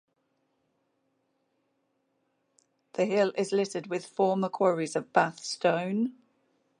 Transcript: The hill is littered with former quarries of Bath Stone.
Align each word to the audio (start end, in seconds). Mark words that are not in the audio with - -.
The 2.93 3.05
hill 3.05 3.33
is 3.37 3.51
littered 3.51 3.85
with 3.85 4.03
former 4.07 4.49
quarries 4.49 4.95
of 4.95 5.13
Bath 5.13 5.41
Stone. 5.41 6.13